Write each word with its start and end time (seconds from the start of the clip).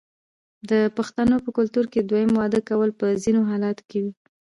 د 0.69 0.71
پښتنو 0.97 1.35
په 1.45 1.49
کلتور 1.57 1.85
کې 1.91 1.99
د 2.01 2.05
دویم 2.09 2.31
واده 2.39 2.59
کول 2.69 2.89
په 2.99 3.05
ځینو 3.23 3.41
حالاتو 3.51 3.83
کې 3.89 3.99
وي. 4.03 4.13